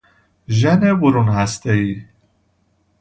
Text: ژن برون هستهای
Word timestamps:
ژن 0.49 0.93
برون 0.99 1.27
هستهای 1.29 2.05